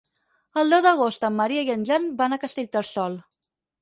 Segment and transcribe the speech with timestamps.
[0.61, 3.21] El deu d'agost en Maria i en Jan van a Castellterçol.